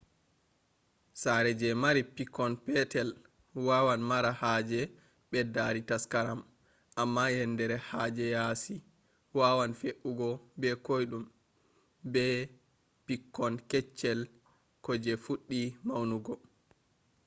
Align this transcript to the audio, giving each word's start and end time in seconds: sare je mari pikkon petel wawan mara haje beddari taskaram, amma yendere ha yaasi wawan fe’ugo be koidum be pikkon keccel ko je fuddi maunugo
sare 1.21 1.51
je 1.61 1.69
mari 1.83 2.01
pikkon 2.15 2.53
petel 2.65 3.09
wawan 3.67 4.01
mara 4.09 4.31
haje 4.41 4.81
beddari 5.31 5.81
taskaram, 5.89 6.39
amma 7.01 7.23
yendere 7.35 7.77
ha 7.87 8.01
yaasi 8.33 8.75
wawan 9.37 9.71
fe’ugo 9.79 10.29
be 10.59 10.69
koidum 10.85 11.23
be 12.13 12.25
pikkon 13.05 13.53
keccel 13.71 14.19
ko 14.83 14.91
je 15.03 15.13
fuddi 15.23 15.61
maunugo 15.85 16.33